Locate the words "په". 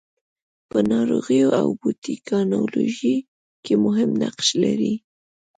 0.69-0.77